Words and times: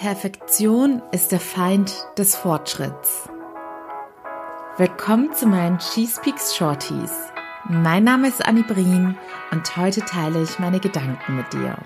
Perfektion 0.00 1.02
ist 1.12 1.30
der 1.30 1.40
Feind 1.40 1.92
des 2.16 2.34
Fortschritts. 2.34 3.28
Willkommen 4.78 5.34
zu 5.34 5.46
meinen 5.46 5.76
Cheese 5.76 6.18
Peaks 6.22 6.56
Shorties. 6.56 7.12
Mein 7.68 8.04
Name 8.04 8.28
ist 8.28 8.42
Annie 8.42 8.62
Brien 8.62 9.18
und 9.50 9.76
heute 9.76 10.00
teile 10.00 10.42
ich 10.42 10.58
meine 10.58 10.80
Gedanken 10.80 11.36
mit 11.36 11.52
dir. 11.52 11.76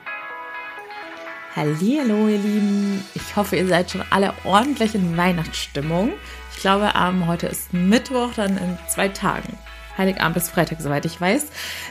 Hallo, 1.57 2.29
ihr 2.29 2.39
Lieben. 2.39 3.05
Ich 3.15 3.35
hoffe, 3.35 3.57
ihr 3.57 3.67
seid 3.67 3.91
schon 3.91 4.05
alle 4.11 4.33
ordentlich 4.45 4.95
in 4.95 5.17
Weihnachtsstimmung. 5.17 6.13
Ich 6.55 6.61
glaube, 6.61 6.93
ähm, 6.97 7.27
heute 7.27 7.49
ist 7.49 7.75
Mittwoch, 7.75 8.31
dann 8.37 8.57
in 8.59 8.79
zwei 8.87 9.09
Tagen. 9.09 9.59
Heiligabend 9.99 10.35
bis 10.35 10.51
Freitag, 10.51 10.81
soweit 10.81 11.05
ich 11.05 11.21
weiß. 11.21 11.47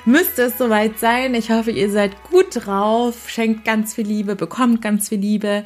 Müsste 0.05 0.43
es 0.43 0.57
soweit 0.57 0.99
sein. 0.99 1.35
Ich 1.35 1.51
hoffe, 1.51 1.71
ihr 1.71 1.91
seid 1.91 2.23
gut 2.23 2.65
drauf, 2.65 3.29
schenkt 3.29 3.65
ganz 3.65 3.93
viel 3.93 4.07
Liebe, 4.07 4.37
bekommt 4.37 4.81
ganz 4.81 5.09
viel 5.09 5.19
Liebe 5.19 5.65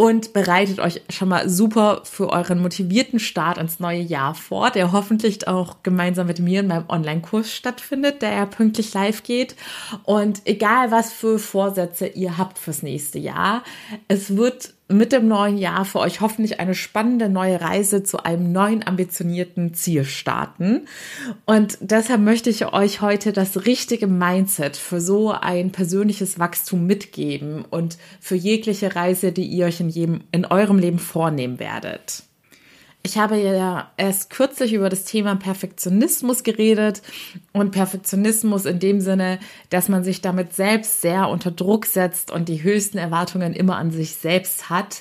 und 0.00 0.32
bereitet 0.32 0.80
euch 0.80 1.02
schon 1.10 1.28
mal 1.28 1.46
super 1.50 2.00
für 2.04 2.30
euren 2.30 2.62
motivierten 2.62 3.20
Start 3.20 3.58
ins 3.58 3.80
neue 3.80 4.00
Jahr 4.00 4.34
vor, 4.34 4.70
der 4.70 4.92
hoffentlich 4.92 5.46
auch 5.46 5.82
gemeinsam 5.82 6.26
mit 6.26 6.38
mir 6.38 6.60
in 6.60 6.68
meinem 6.68 6.88
Online-Kurs 6.88 7.52
stattfindet, 7.52 8.22
der 8.22 8.32
ja 8.32 8.46
pünktlich 8.46 8.94
live 8.94 9.22
geht. 9.22 9.56
Und 10.04 10.40
egal, 10.46 10.90
was 10.90 11.12
für 11.12 11.38
Vorsätze 11.38 12.06
ihr 12.06 12.38
habt 12.38 12.58
fürs 12.58 12.82
nächste 12.82 13.18
Jahr, 13.18 13.62
es 14.08 14.38
wird 14.38 14.72
mit 14.90 15.12
dem 15.12 15.28
neuen 15.28 15.56
Jahr 15.56 15.84
für 15.84 16.00
euch 16.00 16.20
hoffentlich 16.20 16.60
eine 16.60 16.74
spannende 16.74 17.28
neue 17.28 17.60
Reise 17.60 18.02
zu 18.02 18.24
einem 18.24 18.52
neuen 18.52 18.86
ambitionierten 18.86 19.72
Ziel 19.74 20.04
starten. 20.04 20.86
Und 21.46 21.78
deshalb 21.80 22.20
möchte 22.20 22.50
ich 22.50 22.72
euch 22.72 23.00
heute 23.00 23.32
das 23.32 23.66
richtige 23.66 24.06
Mindset 24.06 24.76
für 24.76 25.00
so 25.00 25.30
ein 25.30 25.70
persönliches 25.70 26.38
Wachstum 26.38 26.86
mitgeben 26.86 27.64
und 27.64 27.98
für 28.20 28.36
jegliche 28.36 28.96
Reise, 28.96 29.32
die 29.32 29.46
ihr 29.46 29.66
euch 29.66 29.80
in 29.80 29.88
jedem, 29.88 30.20
in 30.32 30.44
eurem 30.44 30.78
Leben 30.78 30.98
vornehmen 30.98 31.58
werdet. 31.58 32.24
Ich 33.02 33.16
habe 33.16 33.38
ja 33.38 33.90
erst 33.96 34.28
kürzlich 34.28 34.74
über 34.74 34.90
das 34.90 35.04
Thema 35.04 35.34
Perfektionismus 35.34 36.42
geredet 36.42 37.00
und 37.54 37.70
Perfektionismus 37.70 38.66
in 38.66 38.78
dem 38.78 39.00
Sinne, 39.00 39.38
dass 39.70 39.88
man 39.88 40.04
sich 40.04 40.20
damit 40.20 40.54
selbst 40.54 41.00
sehr 41.00 41.28
unter 41.28 41.50
Druck 41.50 41.86
setzt 41.86 42.30
und 42.30 42.50
die 42.50 42.62
höchsten 42.62 42.98
Erwartungen 42.98 43.54
immer 43.54 43.76
an 43.76 43.90
sich 43.90 44.16
selbst 44.16 44.68
hat. 44.68 45.00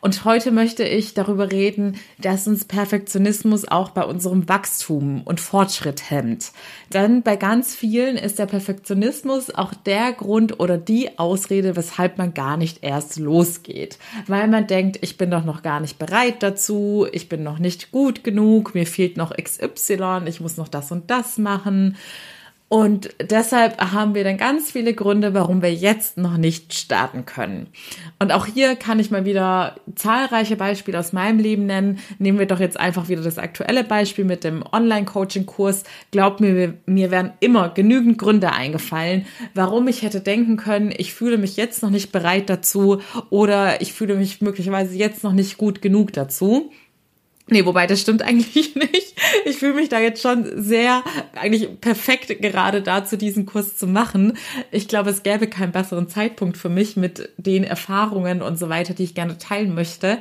Und 0.00 0.24
heute 0.24 0.52
möchte 0.52 0.84
ich 0.84 1.12
darüber 1.12 1.50
reden, 1.50 1.96
dass 2.18 2.46
uns 2.46 2.64
Perfektionismus 2.66 3.66
auch 3.66 3.90
bei 3.90 4.04
unserem 4.04 4.48
Wachstum 4.48 5.22
und 5.24 5.40
Fortschritt 5.40 6.08
hemmt. 6.08 6.52
Denn 6.92 7.22
bei 7.22 7.34
ganz 7.34 7.74
vielen 7.74 8.16
ist 8.16 8.38
der 8.38 8.46
Perfektionismus 8.46 9.52
auch 9.52 9.74
der 9.74 10.12
Grund 10.12 10.60
oder 10.60 10.78
die 10.78 11.18
Ausrede, 11.18 11.74
weshalb 11.74 12.16
man 12.16 12.32
gar 12.32 12.56
nicht 12.56 12.84
erst 12.84 13.18
losgeht. 13.18 13.98
Weil 14.28 14.46
man 14.46 14.68
denkt, 14.68 14.98
ich 15.00 15.16
bin 15.16 15.32
doch 15.32 15.44
noch 15.44 15.62
gar 15.62 15.80
nicht 15.80 15.98
bereit 15.98 16.44
dazu, 16.44 17.08
ich 17.10 17.28
bin 17.28 17.39
bin 17.40 17.44
noch 17.44 17.58
nicht 17.58 17.90
gut 17.90 18.22
genug, 18.22 18.74
mir 18.74 18.86
fehlt 18.86 19.16
noch 19.16 19.32
XY, 19.34 20.24
ich 20.26 20.40
muss 20.40 20.58
noch 20.58 20.68
das 20.68 20.92
und 20.92 21.10
das 21.10 21.38
machen. 21.38 21.96
Und 22.68 23.08
deshalb 23.18 23.80
haben 23.80 24.14
wir 24.14 24.22
dann 24.22 24.36
ganz 24.36 24.70
viele 24.70 24.94
Gründe, 24.94 25.34
warum 25.34 25.60
wir 25.60 25.74
jetzt 25.74 26.18
noch 26.18 26.36
nicht 26.36 26.72
starten 26.72 27.24
können. 27.24 27.66
Und 28.20 28.30
auch 28.30 28.46
hier 28.46 28.76
kann 28.76 29.00
ich 29.00 29.10
mal 29.10 29.24
wieder 29.24 29.74
zahlreiche 29.96 30.54
Beispiele 30.54 30.98
aus 30.98 31.12
meinem 31.12 31.40
Leben 31.40 31.66
nennen. 31.66 31.98
Nehmen 32.18 32.38
wir 32.38 32.46
doch 32.46 32.60
jetzt 32.60 32.78
einfach 32.78 33.08
wieder 33.08 33.22
das 33.22 33.38
aktuelle 33.38 33.82
Beispiel 33.82 34.24
mit 34.24 34.44
dem 34.44 34.62
Online-Coaching-Kurs. 34.70 35.82
Glaubt 36.12 36.40
mir, 36.40 36.74
mir 36.86 37.10
werden 37.10 37.32
immer 37.40 37.70
genügend 37.70 38.18
Gründe 38.18 38.52
eingefallen, 38.52 39.26
warum 39.54 39.88
ich 39.88 40.02
hätte 40.02 40.20
denken 40.20 40.56
können, 40.56 40.92
ich 40.96 41.12
fühle 41.14 41.38
mich 41.38 41.56
jetzt 41.56 41.82
noch 41.82 41.90
nicht 41.90 42.12
bereit 42.12 42.50
dazu 42.50 43.00
oder 43.30 43.80
ich 43.80 43.94
fühle 43.94 44.14
mich 44.14 44.42
möglicherweise 44.42 44.94
jetzt 44.94 45.24
noch 45.24 45.32
nicht 45.32 45.56
gut 45.56 45.82
genug 45.82 46.12
dazu. 46.12 46.70
Nee, 47.50 47.66
wobei 47.66 47.86
das 47.86 48.00
stimmt 48.00 48.22
eigentlich 48.26 48.74
nicht. 48.74 49.14
Ich 49.44 49.58
fühle 49.58 49.74
mich 49.74 49.88
da 49.88 50.00
jetzt 50.00 50.22
schon 50.22 50.46
sehr, 50.62 51.02
eigentlich 51.34 51.80
perfekt 51.80 52.40
gerade 52.40 52.82
dazu, 52.82 53.16
diesen 53.16 53.46
Kurs 53.46 53.76
zu 53.76 53.86
machen. 53.86 54.38
Ich 54.70 54.88
glaube, 54.88 55.10
es 55.10 55.22
gäbe 55.22 55.46
keinen 55.46 55.72
besseren 55.72 56.08
Zeitpunkt 56.08 56.56
für 56.56 56.68
mich 56.68 56.96
mit 56.96 57.28
den 57.36 57.64
Erfahrungen 57.64 58.42
und 58.42 58.58
so 58.58 58.68
weiter, 58.68 58.94
die 58.94 59.04
ich 59.04 59.14
gerne 59.14 59.38
teilen 59.38 59.74
möchte. 59.74 60.18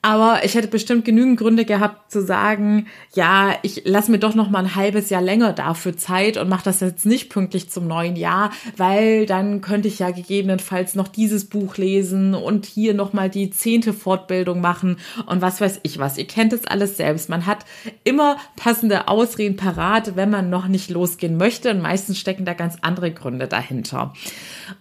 Aber 0.00 0.44
ich 0.44 0.54
hätte 0.54 0.68
bestimmt 0.68 1.04
genügend 1.04 1.38
Gründe 1.38 1.64
gehabt 1.64 2.10
zu 2.10 2.22
sagen, 2.22 2.86
ja, 3.14 3.54
ich 3.62 3.82
lasse 3.84 4.10
mir 4.10 4.18
doch 4.18 4.34
noch 4.34 4.50
mal 4.50 4.60
ein 4.60 4.74
halbes 4.74 5.10
Jahr 5.10 5.22
länger 5.22 5.52
dafür 5.52 5.96
Zeit 5.96 6.36
und 6.36 6.48
mache 6.48 6.64
das 6.64 6.80
jetzt 6.80 7.06
nicht 7.06 7.30
pünktlich 7.30 7.70
zum 7.70 7.86
neuen 7.86 8.16
Jahr, 8.16 8.50
weil 8.76 9.26
dann 9.26 9.60
könnte 9.60 9.88
ich 9.88 10.00
ja 10.00 10.10
gegebenenfalls 10.10 10.94
noch 10.94 11.08
dieses 11.08 11.44
Buch 11.44 11.76
lesen 11.76 12.34
und 12.34 12.66
hier 12.66 12.94
noch 12.94 13.12
mal 13.12 13.30
die 13.30 13.50
zehnte 13.50 13.92
Fortbildung 13.92 14.60
machen 14.60 14.96
und 15.26 15.40
was 15.40 15.60
weiß 15.60 15.80
ich 15.82 15.98
was. 15.98 16.18
Ihr 16.18 16.26
kennt 16.26 16.52
es 16.52 16.66
alles 16.66 16.96
selbst. 16.96 17.28
Man 17.28 17.46
hat 17.46 17.64
immer 18.04 18.36
passende 18.56 19.08
Ausreden 19.08 19.56
parat, 19.56 20.16
wenn 20.16 20.30
man 20.30 20.50
noch 20.50 20.68
nicht 20.68 20.90
losgehen 20.90 21.36
möchte 21.36 21.70
und 21.70 21.80
meistens 21.80 22.18
stecken 22.18 22.44
da 22.44 22.54
ganz 22.54 22.76
andere 22.82 23.12
Gründe 23.12 23.46
dahinter. 23.46 24.12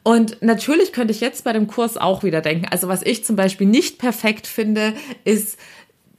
Und 0.03 0.41
natürlich 0.41 0.93
könnte 0.93 1.13
ich 1.13 1.21
jetzt 1.21 1.43
bei 1.43 1.53
dem 1.53 1.67
Kurs 1.67 1.97
auch 1.97 2.23
wieder 2.23 2.41
denken, 2.41 2.67
also 2.69 2.87
was 2.87 3.03
ich 3.03 3.23
zum 3.23 3.35
Beispiel 3.35 3.67
nicht 3.67 3.99
perfekt 3.99 4.47
finde, 4.47 4.90
ist 5.23 5.57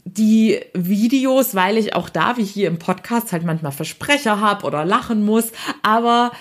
die 0.04 0.60
Videos, 0.74 1.54
weil 1.54 1.78
ich 1.78 1.94
auch 1.94 2.08
da, 2.08 2.36
wie 2.36 2.44
hier 2.44 2.68
im 2.68 2.78
Podcast, 2.78 3.32
halt 3.32 3.44
manchmal 3.44 3.72
Versprecher 3.72 4.40
habe 4.40 4.66
oder 4.66 4.84
lachen 4.84 5.24
muss. 5.24 5.52
Aber 5.82 6.32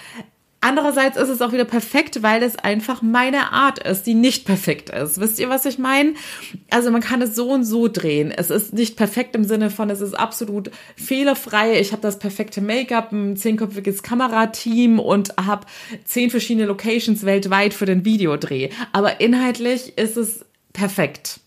Andererseits 0.64 1.18
ist 1.18 1.30
es 1.30 1.42
auch 1.42 1.54
wieder 1.54 1.66
perfekt, 1.66 2.22
weil 2.22 2.44
es 2.44 2.56
einfach 2.56 3.02
meine 3.02 3.52
Art 3.52 3.80
ist, 3.80 4.04
die 4.04 4.14
nicht 4.14 4.46
perfekt 4.46 4.92
ist. 4.92 5.20
Wisst 5.20 5.40
ihr, 5.40 5.50
was 5.50 5.66
ich 5.66 5.80
meine? 5.80 6.14
Also 6.70 6.92
man 6.92 7.02
kann 7.02 7.20
es 7.24 7.36
so 7.36 7.50
und 7.50 7.64
so 7.64 7.88
drehen. 7.88 8.30
Es 8.30 8.52
ist 8.52 8.72
nicht 8.72 8.96
perfekt 8.96 9.36
im 9.36 9.44
Sinne 9.44 9.72
von, 9.72 9.90
es 9.90 10.02
ist 10.02 10.14
absolut 10.14 10.70
fehlerfrei. 10.96 11.80
Ich 11.80 11.94
habe 11.94 12.04
das 12.04 12.20
perfekte 12.20 12.62
Make-up, 12.62 13.12
ein 13.12 13.38
zehnköpfiges 13.38 14.04
Kamerateam 14.04 15.00
und 15.00 15.36
habe 15.44 15.66
zehn 16.06 16.30
verschiedene 16.30 16.68
Locations 16.68 17.26
weltweit 17.26 17.74
für 17.74 17.88
den 17.88 18.06
Videodreh. 18.06 18.70
Aber 18.92 19.20
inhaltlich 19.20 19.98
ist 19.98 20.16
es 20.16 20.46
perfekt. 20.74 21.40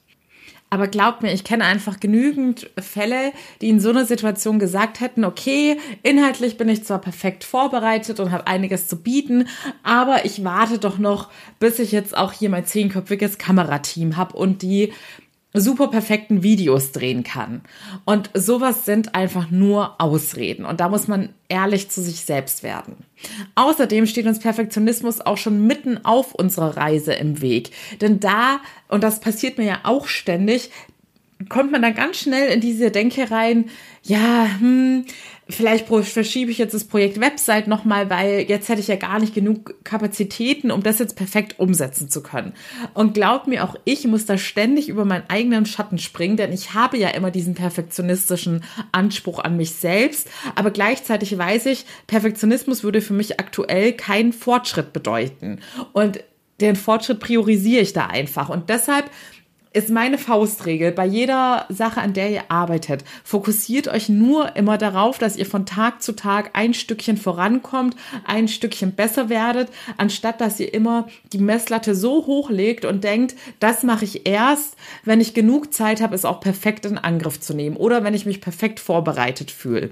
Aber 0.74 0.88
glaubt 0.88 1.22
mir, 1.22 1.32
ich 1.32 1.44
kenne 1.44 1.66
einfach 1.66 2.00
genügend 2.00 2.68
Fälle, 2.80 3.30
die 3.60 3.68
in 3.68 3.78
so 3.78 3.90
einer 3.90 4.06
Situation 4.06 4.58
gesagt 4.58 4.98
hätten, 4.98 5.24
okay, 5.24 5.78
inhaltlich 6.02 6.58
bin 6.58 6.68
ich 6.68 6.82
zwar 6.82 7.00
perfekt 7.00 7.44
vorbereitet 7.44 8.18
und 8.18 8.32
habe 8.32 8.48
einiges 8.48 8.88
zu 8.88 9.00
bieten, 9.00 9.46
aber 9.84 10.24
ich 10.24 10.42
warte 10.42 10.80
doch 10.80 10.98
noch, 10.98 11.30
bis 11.60 11.78
ich 11.78 11.92
jetzt 11.92 12.16
auch 12.16 12.32
hier 12.32 12.50
mein 12.50 12.66
zehnköpfiges 12.66 13.38
Kamerateam 13.38 14.16
habe 14.16 14.36
und 14.36 14.62
die 14.62 14.92
super 15.54 15.87
perfekten 15.88 16.42
Videos 16.42 16.91
drehen 16.92 17.22
kann. 17.22 17.62
Und 18.04 18.31
sowas 18.34 18.84
sind 18.84 19.15
einfach 19.15 19.50
nur 19.50 20.00
Ausreden. 20.00 20.65
Und 20.65 20.81
da 20.81 20.88
muss 20.88 21.06
man 21.06 21.31
ehrlich 21.48 21.91
zu 21.91 22.03
sich 22.03 22.22
selbst 22.22 22.62
werden. 22.65 22.97
Außerdem 23.54 24.06
steht 24.06 24.26
uns 24.26 24.41
Perfektionismus 24.41 25.20
auch 25.20 25.38
schon 25.38 25.66
mitten 25.66 26.04
auf 26.04 26.34
unserer 26.34 26.76
Reise 26.76 27.15
im 27.15 27.41
Weg. 27.41 27.70
Denn 28.00 28.19
da, 28.19 28.60
und 28.88 29.04
das 29.04 29.20
passiert 29.20 29.56
mir 29.56 29.66
ja 29.66 29.81
auch 29.84 30.09
ständig, 30.09 30.70
kommt 31.48 31.72
man 31.72 31.82
dann 31.82 31.94
ganz 31.94 32.19
schnell 32.19 32.48
in 32.48 32.60
diese 32.60 32.91
Denke 32.91 33.31
rein, 33.31 33.66
ja, 34.03 34.47
hm, 34.59 35.04
vielleicht 35.49 35.87
verschiebe 35.87 36.50
ich 36.50 36.59
jetzt 36.59 36.75
das 36.75 36.84
Projekt 36.84 37.21
Website 37.21 37.66
nochmal, 37.66 38.09
weil 38.09 38.47
jetzt 38.49 38.69
hätte 38.69 38.81
ich 38.81 38.88
ja 38.88 38.97
gar 38.97 39.19
nicht 39.19 39.34
genug 39.34 39.75
Kapazitäten, 39.84 40.71
um 40.71 40.82
das 40.82 40.99
jetzt 40.99 41.16
perfekt 41.16 41.59
umsetzen 41.59 42.09
zu 42.09 42.22
können. 42.22 42.55
Und 42.94 43.15
glaubt 43.15 43.47
mir, 43.47 43.65
auch 43.65 43.77
ich 43.84 44.06
muss 44.06 44.25
da 44.25 44.38
ständig 44.38 44.88
über 44.88 45.04
meinen 45.04 45.25
eigenen 45.28 45.66
Schatten 45.66 45.99
springen, 45.99 46.37
denn 46.37 46.53
ich 46.53 46.75
habe 46.75 46.97
ja 46.97 47.09
immer 47.09 47.31
diesen 47.31 47.54
perfektionistischen 47.54 48.65
Anspruch 48.93 49.38
an 49.38 49.56
mich 49.56 49.72
selbst. 49.72 50.28
Aber 50.54 50.71
gleichzeitig 50.71 51.37
weiß 51.37 51.66
ich, 51.66 51.84
Perfektionismus 52.06 52.83
würde 52.83 53.00
für 53.00 53.15
mich 53.15 53.38
aktuell 53.38 53.93
keinen 53.93 54.33
Fortschritt 54.33 54.93
bedeuten. 54.93 55.60
Und 55.93 56.21
den 56.60 56.77
Fortschritt 56.77 57.21
priorisiere 57.21 57.83
ich 57.83 57.93
da 57.93 58.06
einfach. 58.06 58.49
Und 58.49 58.71
deshalb 58.71 59.10
ist 59.74 59.90
meine 59.90 60.18
Faustregel 60.18 60.92
bei 60.92 61.04
jeder 61.04 61.66
Sache, 61.68 62.00
an 62.00 62.12
der 62.12 62.30
ihr 62.30 62.44
arbeitet. 62.48 63.04
Fokussiert 63.24 63.88
euch 63.88 64.09
nur 64.09 64.54
immer 64.56 64.78
darauf, 64.78 65.18
dass 65.18 65.36
ihr 65.36 65.47
von 65.47 65.66
Tag 65.66 66.00
zu 66.00 66.12
Tag 66.12 66.50
ein 66.54 66.74
Stückchen 66.74 67.16
vorankommt, 67.16 67.97
ein 68.24 68.47
Stückchen 68.47 68.92
besser 68.92 69.28
werdet, 69.28 69.68
anstatt 69.97 70.41
dass 70.41 70.60
ihr 70.60 70.72
immer 70.72 71.09
die 71.32 71.38
Messlatte 71.38 71.97
so 71.97 72.24
hoch 72.24 72.50
legt 72.50 72.84
und 72.84 73.03
denkt, 73.03 73.34
das 73.59 73.82
mache 73.82 74.04
ich 74.04 74.28
erst, 74.28 74.76
wenn 75.03 75.21
ich 75.21 75.34
genug 75.34 75.74
Zeit 75.74 76.00
habe, 76.00 76.15
es 76.15 76.24
auch 76.24 76.38
perfekt 76.38 76.86
in 76.86 76.97
Angriff 76.97 77.41
zu 77.41 77.53
nehmen 77.53 77.77
oder 77.77 78.04
wenn 78.04 78.15
ich 78.15 78.27
mich 78.27 78.41
perfekt 78.41 78.78
vorbereitet 78.78 79.50
fühle. 79.50 79.91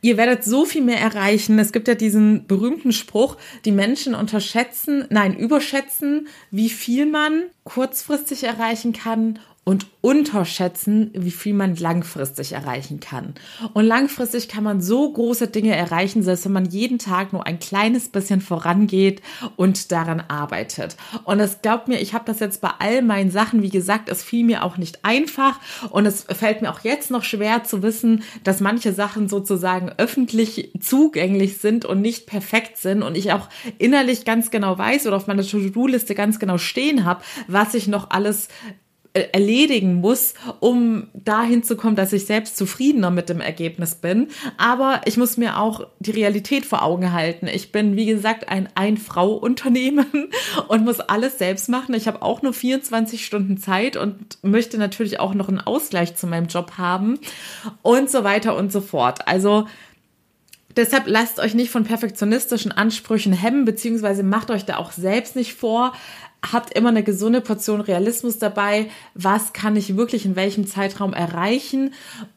Ihr 0.00 0.16
werdet 0.16 0.44
so 0.44 0.64
viel 0.64 0.82
mehr 0.82 1.00
erreichen. 1.00 1.58
Es 1.58 1.72
gibt 1.72 1.88
ja 1.88 1.94
diesen 1.94 2.46
berühmten 2.46 2.92
Spruch, 2.92 3.36
die 3.64 3.72
Menschen 3.72 4.14
unterschätzen, 4.14 5.06
nein, 5.10 5.36
überschätzen, 5.36 6.28
wie 6.50 6.70
viel 6.70 7.06
man 7.06 7.44
kurzfristig 7.64 8.44
erreichen 8.44 8.92
kann 8.92 9.38
und 9.70 9.86
unterschätzen, 10.00 11.12
wie 11.14 11.30
viel 11.30 11.54
man 11.54 11.76
langfristig 11.76 12.54
erreichen 12.54 12.98
kann. 12.98 13.34
Und 13.72 13.84
langfristig 13.84 14.48
kann 14.48 14.64
man 14.64 14.80
so 14.80 15.12
große 15.12 15.46
Dinge 15.46 15.76
erreichen, 15.76 16.24
selbst 16.24 16.44
wenn 16.46 16.54
man 16.54 16.64
jeden 16.64 16.98
Tag 16.98 17.32
nur 17.32 17.46
ein 17.46 17.60
kleines 17.60 18.08
bisschen 18.08 18.40
vorangeht 18.40 19.22
und 19.54 19.92
daran 19.92 20.24
arbeitet. 20.26 20.96
Und 21.22 21.38
es 21.38 21.62
glaubt 21.62 21.86
mir, 21.86 22.00
ich 22.00 22.14
habe 22.14 22.24
das 22.24 22.40
jetzt 22.40 22.60
bei 22.60 22.70
all 22.80 23.02
meinen 23.02 23.30
Sachen, 23.30 23.62
wie 23.62 23.70
gesagt, 23.70 24.08
es 24.08 24.24
fiel 24.24 24.44
mir 24.44 24.64
auch 24.64 24.76
nicht 24.76 25.04
einfach 25.04 25.60
und 25.90 26.04
es 26.04 26.22
fällt 26.24 26.62
mir 26.62 26.72
auch 26.72 26.80
jetzt 26.80 27.12
noch 27.12 27.22
schwer 27.22 27.62
zu 27.62 27.80
wissen, 27.80 28.24
dass 28.42 28.58
manche 28.58 28.92
Sachen 28.92 29.28
sozusagen 29.28 29.92
öffentlich 29.98 30.72
zugänglich 30.80 31.58
sind 31.58 31.84
und 31.84 32.00
nicht 32.00 32.26
perfekt 32.26 32.76
sind 32.76 33.04
und 33.04 33.16
ich 33.16 33.30
auch 33.30 33.48
innerlich 33.78 34.24
ganz 34.24 34.50
genau 34.50 34.76
weiß 34.76 35.06
oder 35.06 35.14
auf 35.14 35.28
meiner 35.28 35.44
To-Do-Liste 35.44 36.16
ganz 36.16 36.40
genau 36.40 36.58
stehen 36.58 37.04
habe, 37.04 37.22
was 37.46 37.74
ich 37.74 37.86
noch 37.86 38.10
alles 38.10 38.48
erledigen 39.12 39.94
muss, 39.94 40.34
um 40.60 41.08
dahin 41.14 41.64
zu 41.64 41.76
kommen, 41.76 41.96
dass 41.96 42.12
ich 42.12 42.26
selbst 42.26 42.56
zufriedener 42.56 43.10
mit 43.10 43.28
dem 43.28 43.40
Ergebnis 43.40 43.96
bin. 43.96 44.28
Aber 44.56 45.00
ich 45.04 45.16
muss 45.16 45.36
mir 45.36 45.58
auch 45.58 45.88
die 45.98 46.12
Realität 46.12 46.64
vor 46.64 46.82
Augen 46.82 47.12
halten. 47.12 47.48
Ich 47.48 47.72
bin, 47.72 47.96
wie 47.96 48.06
gesagt, 48.06 48.48
ein 48.48 48.68
Ein-Frau-Unternehmen 48.74 50.30
und 50.68 50.84
muss 50.84 51.00
alles 51.00 51.38
selbst 51.38 51.68
machen. 51.68 51.94
Ich 51.94 52.06
habe 52.06 52.22
auch 52.22 52.42
nur 52.42 52.52
24 52.52 53.26
Stunden 53.26 53.58
Zeit 53.58 53.96
und 53.96 54.38
möchte 54.42 54.78
natürlich 54.78 55.18
auch 55.18 55.34
noch 55.34 55.48
einen 55.48 55.60
Ausgleich 55.60 56.14
zu 56.14 56.28
meinem 56.28 56.46
Job 56.46 56.72
haben 56.78 57.18
und 57.82 58.10
so 58.10 58.22
weiter 58.22 58.56
und 58.56 58.70
so 58.70 58.80
fort. 58.80 59.26
Also 59.26 59.66
Deshalb 60.76 61.04
lasst 61.06 61.40
euch 61.40 61.54
nicht 61.54 61.70
von 61.70 61.84
perfektionistischen 61.84 62.72
Ansprüchen 62.72 63.32
hemmen, 63.32 63.64
beziehungsweise 63.64 64.22
macht 64.22 64.50
euch 64.50 64.64
da 64.64 64.76
auch 64.76 64.92
selbst 64.92 65.36
nicht 65.36 65.54
vor, 65.54 65.92
habt 66.52 66.72
immer 66.76 66.90
eine 66.90 67.02
gesunde 67.02 67.40
Portion 67.40 67.80
Realismus 67.80 68.38
dabei. 68.38 68.88
Was 69.14 69.52
kann 69.52 69.76
ich 69.76 69.96
wirklich 69.96 70.24
in 70.24 70.36
welchem 70.36 70.66
Zeitraum 70.66 71.12
erreichen? 71.12 71.92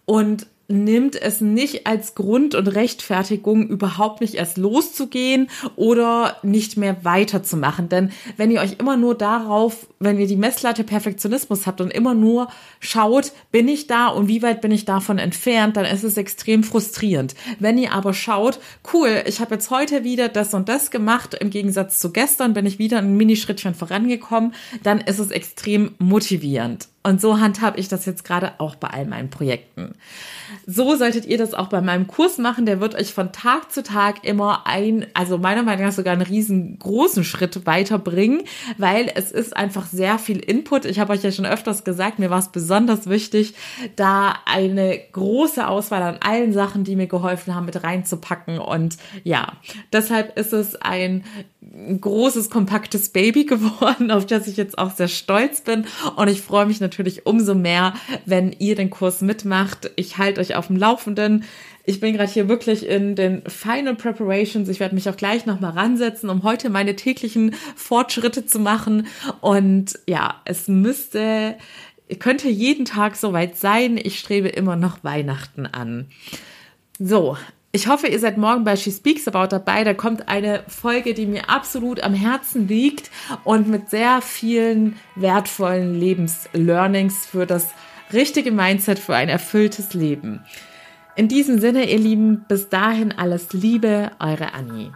Und 0.05 0.47
nimmt 0.67 1.21
es 1.21 1.41
nicht 1.41 1.85
als 1.85 2.15
Grund 2.15 2.55
und 2.55 2.67
Rechtfertigung, 2.67 3.67
überhaupt 3.67 4.21
nicht 4.21 4.35
erst 4.35 4.57
loszugehen 4.57 5.49
oder 5.75 6.37
nicht 6.41 6.77
mehr 6.77 7.03
weiterzumachen. 7.03 7.89
Denn 7.89 8.11
wenn 8.37 8.49
ihr 8.49 8.61
euch 8.61 8.77
immer 8.79 8.95
nur 8.95 9.15
darauf, 9.15 9.87
wenn 9.99 10.19
ihr 10.19 10.27
die 10.27 10.37
Messlatte 10.37 10.83
Perfektionismus 10.83 11.67
habt 11.67 11.81
und 11.81 11.91
immer 11.91 12.13
nur 12.13 12.47
schaut, 12.79 13.33
bin 13.51 13.67
ich 13.67 13.87
da 13.87 14.07
und 14.07 14.27
wie 14.27 14.41
weit 14.41 14.61
bin 14.61 14.71
ich 14.71 14.85
davon 14.85 15.17
entfernt, 15.17 15.75
dann 15.75 15.85
ist 15.85 16.03
es 16.03 16.17
extrem 16.17 16.63
frustrierend. 16.63 17.35
Wenn 17.59 17.77
ihr 17.77 17.91
aber 17.91 18.13
schaut, 18.13 18.59
cool, 18.93 19.23
ich 19.25 19.41
habe 19.41 19.55
jetzt 19.55 19.69
heute 19.69 20.03
wieder 20.03 20.29
das 20.29 20.53
und 20.53 20.69
das 20.69 20.91
gemacht, 20.91 21.33
im 21.33 21.49
Gegensatz 21.49 21.99
zu 21.99 22.11
gestern 22.11 22.53
bin 22.53 22.65
ich 22.65 22.79
wieder 22.79 22.99
ein 22.99 23.17
Minischrittchen 23.17 23.75
vorangekommen, 23.75 24.53
dann 24.81 25.01
ist 25.01 25.19
es 25.19 25.31
extrem 25.31 25.95
motivierend. 25.99 26.87
Und 27.03 27.19
so 27.19 27.39
handhabe 27.39 27.79
ich 27.79 27.89
das 27.89 28.05
jetzt 28.05 28.23
gerade 28.23 28.53
auch 28.59 28.75
bei 28.75 28.87
all 28.87 29.05
meinen 29.05 29.29
Projekten. 29.29 29.93
So 30.65 30.95
solltet 30.95 31.25
ihr 31.25 31.37
das 31.37 31.53
auch 31.53 31.67
bei 31.67 31.81
meinem 31.81 32.07
Kurs 32.07 32.37
machen. 32.37 32.65
Der 32.65 32.79
wird 32.79 32.95
euch 32.95 33.13
von 33.13 33.33
Tag 33.33 33.73
zu 33.73 33.83
Tag 33.83 34.23
immer 34.23 34.65
ein, 34.65 35.05
also 35.13 35.37
meiner 35.37 35.63
Meinung 35.63 35.85
nach 35.85 35.91
sogar 35.91 36.13
einen 36.13 36.21
riesengroßen 36.21 37.25
Schritt 37.25 37.65
weiterbringen, 37.65 38.43
weil 38.77 39.11
es 39.13 39.31
ist 39.31 39.55
einfach 39.55 39.85
sehr 39.85 40.17
viel 40.17 40.39
Input. 40.39 40.85
Ich 40.85 40.99
habe 40.99 41.11
euch 41.11 41.23
ja 41.23 41.31
schon 41.33 41.45
öfters 41.45 41.83
gesagt, 41.83 42.19
mir 42.19 42.29
war 42.29 42.39
es 42.39 42.49
besonders 42.49 43.09
wichtig, 43.09 43.53
da 43.97 44.35
eine 44.45 44.97
große 45.11 45.67
Auswahl 45.67 46.03
an 46.03 46.19
allen 46.21 46.53
Sachen, 46.53 46.85
die 46.85 46.95
mir 46.95 47.07
geholfen 47.07 47.53
haben, 47.53 47.65
mit 47.65 47.83
reinzupacken. 47.83 48.59
Und 48.59 48.95
ja, 49.25 49.53
deshalb 49.91 50.37
ist 50.37 50.53
es 50.53 50.75
ein 50.77 51.25
großes, 51.99 52.49
kompaktes 52.49 53.09
Baby 53.09 53.45
geworden, 53.45 54.11
auf 54.11 54.25
das 54.25 54.47
ich 54.47 54.57
jetzt 54.57 54.77
auch 54.77 54.91
sehr 54.91 55.07
stolz 55.07 55.61
bin. 55.61 55.85
Und 56.15 56.27
ich 56.27 56.41
freue 56.41 56.65
mich 56.65 56.79
natürlich 56.93 57.25
umso 57.25 57.55
mehr, 57.55 57.93
wenn 58.25 58.55
ihr 58.59 58.75
den 58.75 58.89
Kurs 58.89 59.21
mitmacht. 59.21 59.91
Ich 59.95 60.17
halte 60.17 60.39
euch 60.39 60.55
auf 60.55 60.67
dem 60.67 60.77
Laufenden. 60.77 61.43
Ich 61.85 61.99
bin 61.99 62.13
gerade 62.13 62.31
hier 62.31 62.47
wirklich 62.47 62.87
in 62.87 63.15
den 63.15 63.41
Final 63.47 63.95
Preparations. 63.95 64.69
Ich 64.69 64.79
werde 64.79 64.95
mich 64.95 65.09
auch 65.09 65.17
gleich 65.17 65.45
nochmal 65.45 65.71
ransetzen, 65.71 66.29
um 66.29 66.43
heute 66.43 66.69
meine 66.69 66.95
täglichen 66.95 67.55
Fortschritte 67.75 68.45
zu 68.45 68.59
machen. 68.59 69.07
Und 69.41 69.99
ja, 70.07 70.41
es 70.45 70.67
müsste, 70.67 71.57
könnte 72.19 72.47
jeden 72.47 72.85
Tag 72.85 73.15
soweit 73.15 73.57
sein. 73.57 73.97
Ich 73.97 74.19
strebe 74.19 74.47
immer 74.47 74.75
noch 74.75 75.03
Weihnachten 75.03 75.65
an. 75.65 76.07
So, 76.99 77.37
ich 77.75 77.87
hoffe, 77.87 78.05
ihr 78.05 78.19
seid 78.19 78.37
morgen 78.37 78.63
bei 78.63 78.75
She 78.75 78.91
Speaks 78.91 79.27
About 79.27 79.47
dabei. 79.47 79.83
Da 79.83 79.95
kommt 79.95 80.29
eine 80.29 80.63
Folge, 80.67 81.15
die 81.15 81.25
mir 81.25 81.49
absolut 81.49 82.03
am 82.03 82.13
Herzen 82.13 82.67
liegt 82.67 83.09
und 83.43 83.67
mit 83.67 83.89
sehr 83.89 84.21
vielen 84.21 84.95
wertvollen 85.15 85.99
Lebenslearnings 85.99 87.25
für 87.25 87.47
das 87.47 87.69
richtige 88.13 88.51
Mindset 88.51 88.99
für 88.99 89.15
ein 89.15 89.27
erfülltes 89.27 89.95
Leben. 89.95 90.45
In 91.15 91.27
diesem 91.27 91.59
Sinne, 91.59 91.89
ihr 91.89 91.97
Lieben, 91.97 92.45
bis 92.47 92.69
dahin 92.69 93.11
alles 93.11 93.53
Liebe, 93.53 94.11
eure 94.19 94.53
Annie. 94.53 94.91